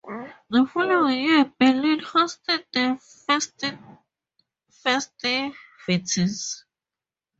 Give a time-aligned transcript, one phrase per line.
[0.49, 2.97] The following year, Berlin hosted the
[4.71, 6.65] festivities.